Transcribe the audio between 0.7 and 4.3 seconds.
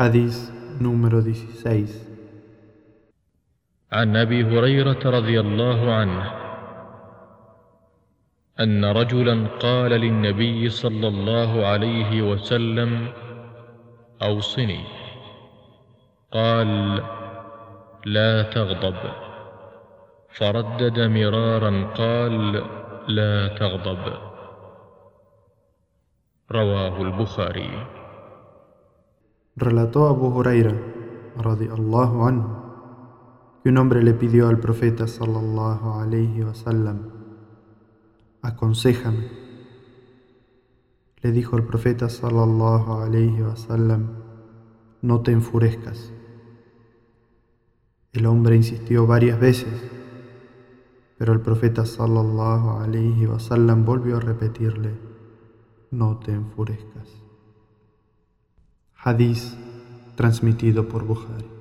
número 16 عن